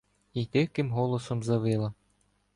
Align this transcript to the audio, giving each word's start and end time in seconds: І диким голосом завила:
І 0.33 0.45
диким 0.45 0.91
голосом 0.91 1.43
завила: 1.43 1.93